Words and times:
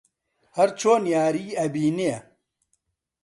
هەر 0.55 0.69
چۆن 0.79 1.03
یاری 1.15 1.55
ئەبینێ 1.59 2.13